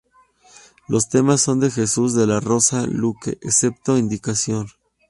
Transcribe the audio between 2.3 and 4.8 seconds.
Rosa Luque, excepto indicación.